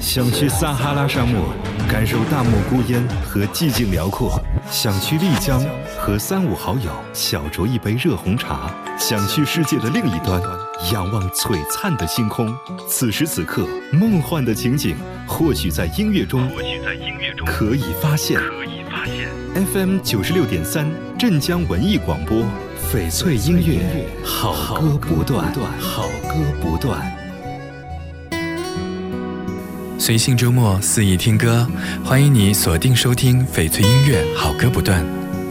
[0.00, 1.52] 想去撒哈拉沙漠，
[1.88, 4.40] 感受大漠孤烟和寂静辽阔；
[4.70, 5.60] 想去丽江，
[5.98, 10.40] 和三五好友小酌一杯热红茶；想去世界的另一端，
[10.92, 12.54] 仰望璀璨的星空。
[12.88, 14.96] 此时此刻，梦幻的情景
[15.26, 18.40] 或许在音乐中，或许在音乐中可以发现。
[18.40, 19.28] 可以发现。
[19.72, 20.88] FM 九十六点三，
[21.18, 22.44] 镇江文艺广播，
[22.92, 27.25] 翡翠音乐，好歌不断，好歌不断。
[29.98, 31.66] 随性周末肆意听歌，
[32.04, 35.02] 欢迎你锁定收听翡翠音乐，好歌不断。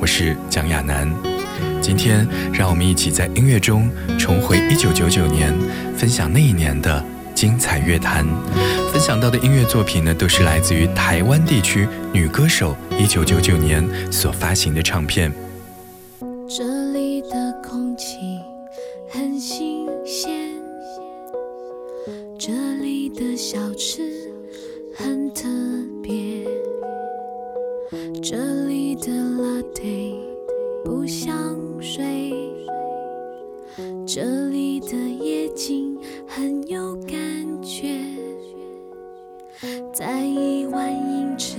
[0.00, 1.12] 我是蒋亚楠，
[1.82, 5.52] 今天让我们一起在音乐中重回一九九九年，
[5.96, 8.24] 分享那一年的精彩乐坛。
[8.92, 15.32] 分享到的音乐作品呢，都是来自于台湾地区女歌手一九九九年所发行的唱片。
[39.92, 41.56] 在一万英尺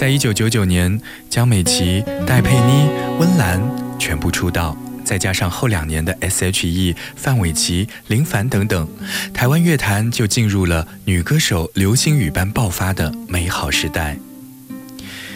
[0.00, 0.98] 在一九九九年，
[1.28, 2.88] 江美琪、戴佩妮、
[3.18, 3.60] 温岚
[3.98, 4.74] 全部出道，
[5.04, 8.88] 再加上后两年的 S.H.E、范玮琪、林凡等等，
[9.34, 14.16] 台湾乐坛就进入了女歌手流星雨般爆发的美好时代。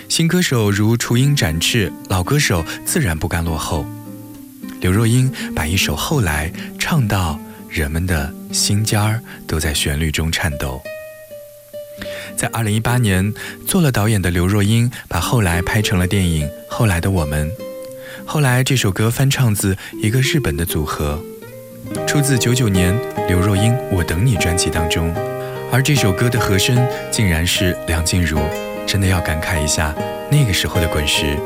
[0.08, 3.84] 新歌手如雏鹰展翅，老歌手自然不甘落后。
[4.80, 7.38] 刘若英把一首《后来》唱到
[7.68, 10.80] 人们的心尖儿都在旋律中颤抖。
[12.36, 13.32] 在二零一八年
[13.66, 17.48] 做了导演的刘若英，把后来拍成了电影《后来的我们》。
[18.26, 21.22] 后来这首歌翻唱自一个日本的组合，
[22.06, 22.98] 出自九九年
[23.28, 25.14] 刘若英《我等你》专辑当中。
[25.70, 28.38] 而这首歌的和声竟然是梁静茹，
[28.86, 29.94] 真的要感慨一下
[30.30, 31.36] 那个时候的滚石，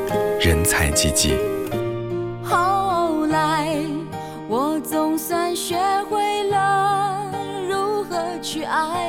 [0.41, 1.35] 人才济济。
[2.43, 3.75] 后来
[4.49, 5.77] 我总算学
[6.11, 6.38] 会，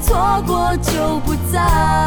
[0.00, 2.04] 错过就不再。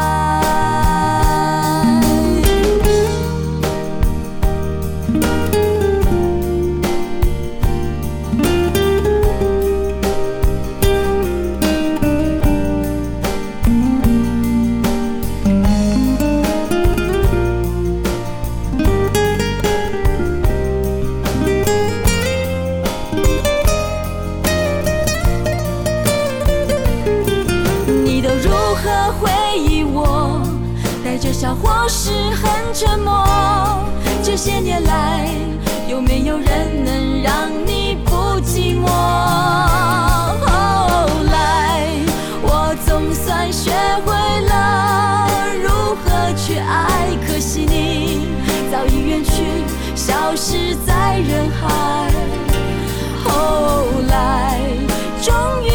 [47.38, 48.26] 可惜你
[48.68, 49.30] 早已远去，
[49.94, 52.10] 消失在人海。
[53.22, 54.58] 后来，
[55.22, 55.32] 终
[55.64, 55.70] 于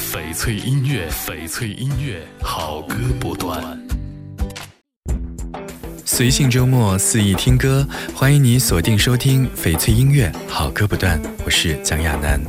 [0.00, 3.62] 翡翠音乐，翡翠音乐，好歌不断。
[6.04, 11.20] 随性周末，肆意听歌，欢迎你锁定收听翡翠音乐，好歌不断。
[11.44, 12.40] 我是蒋亚楠。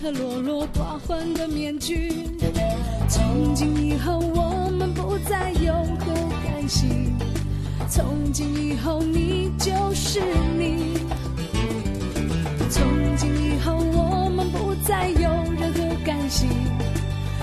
[0.00, 2.12] 和落落寡欢的面具。
[3.08, 6.86] 从今以后，我们不再有何干系。
[7.88, 10.20] 从今以后，你就是
[10.58, 10.96] 你。
[12.70, 12.82] 从
[13.16, 16.46] 今以后，我们不再有任何干系。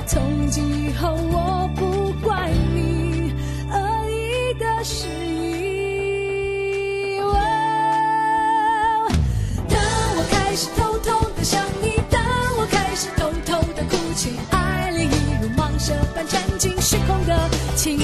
[0.07, 1.82] 从今以后，我不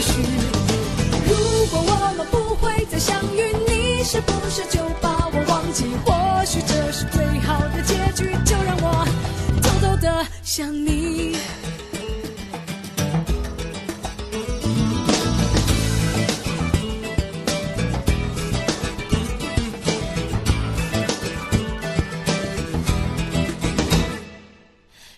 [0.02, 0.30] 情绪。
[1.28, 5.86] 如果我们不会再相遇，你是不是就把我忘记？
[6.06, 9.06] 或许这是最好的结局，就让我
[9.62, 11.38] 偷偷的想你。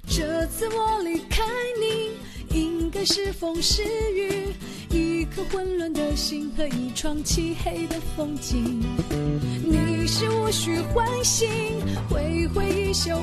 [0.08, 1.44] 这次我离开
[1.80, 2.12] 你，
[2.50, 3.84] 应该是风是
[5.50, 8.82] 混乱的心和一窗漆黑的风景，
[9.64, 11.50] 你是无需唤醒，
[12.10, 13.18] 挥挥衣袖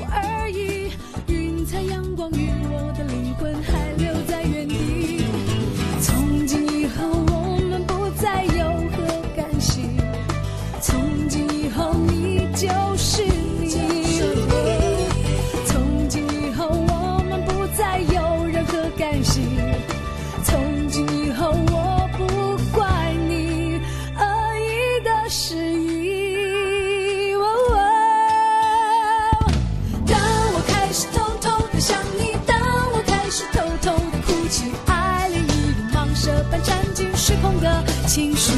[38.09, 38.51] 情绪。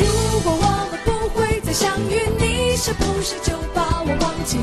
[0.00, 4.58] 如果我们不会再相遇，你是不是就把我忘记？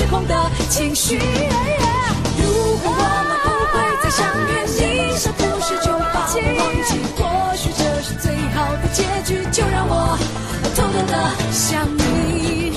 [0.00, 0.34] 失控的
[0.70, 1.18] 情绪。
[1.18, 1.22] 如
[2.78, 6.90] 果我们不会再相遇，你是不是就把我忘记？
[7.18, 7.20] 或
[7.54, 10.18] 许这是最好的结局，就让我
[10.74, 11.12] 偷偷的
[11.52, 12.72] 想你，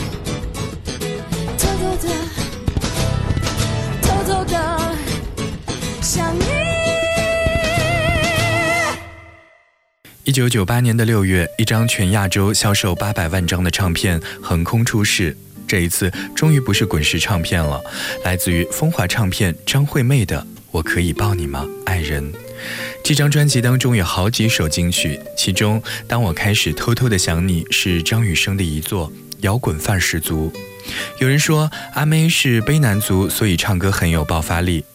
[1.57, 2.11] 偷偷的。
[4.01, 4.53] 偷偷的
[6.01, 6.43] 想你
[10.25, 15.37] 一九九八年的六月，一张全亚洲销售八百万张的唱片横空出世。
[15.73, 17.81] 这一次，终于不是滚石唱片了，
[18.23, 20.39] 来自于风华唱片张惠妹的
[20.69, 22.31] 《我可以抱你吗，爱人》。
[23.03, 30.53] 这张专辑当中有好几首金曲，其中《当我开始偷偷的想你》是张雨生的遗作，摇滚范儿十足。
[31.17, 34.85] 有人说阿妹是悲男族，所以唱歌很有爆发力。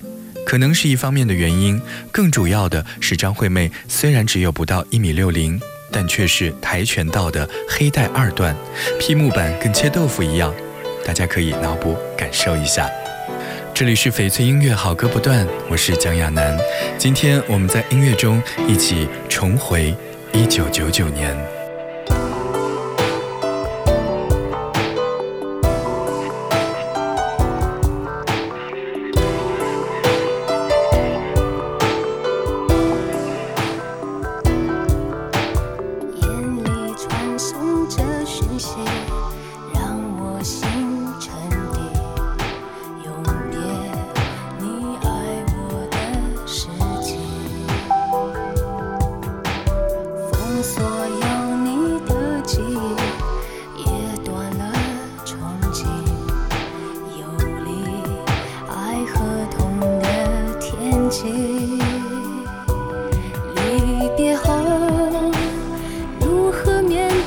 [0.47, 1.82] 可能是一方面的原因，
[2.12, 8.54] 更主要的是张惠妹虽然只有不到一米六零，但却是跆拳道的黑带二段，
[9.00, 10.54] 劈木板跟切豆腐一样，
[11.08, 12.86] 大家可以脑补感受一下。
[13.72, 16.54] 这里是翡翠音乐好歌不断我是蒋亚楠。
[16.98, 19.96] 今天我们在音乐中一起重回
[20.34, 21.57] 一九九九年。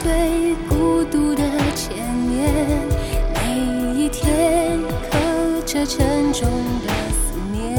[0.02, 1.44] 最孤独的
[1.76, 1.96] 千
[2.28, 2.52] 年，
[3.36, 3.40] 每
[3.96, 4.80] 一天
[5.12, 6.50] 刻着沉重
[6.82, 7.78] 的思念，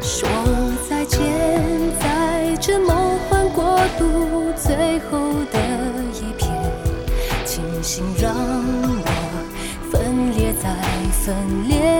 [0.00, 0.26] 说
[0.88, 1.20] 再见，
[2.00, 5.58] 在这梦幻国度最后的
[6.14, 6.50] 一片，
[7.44, 9.04] 清醒让我
[9.92, 10.70] 分裂再
[11.12, 11.93] 分裂。